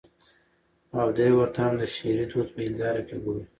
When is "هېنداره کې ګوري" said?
2.65-3.43